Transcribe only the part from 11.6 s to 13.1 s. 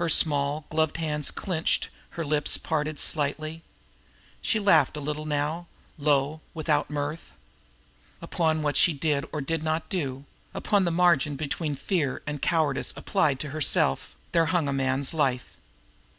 fear and cowardice as